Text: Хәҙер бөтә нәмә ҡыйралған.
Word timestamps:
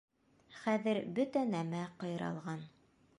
Хәҙер 0.61 0.99
бөтә 1.19 1.43
нәмә 1.51 1.83
ҡыйралған. 2.05 2.65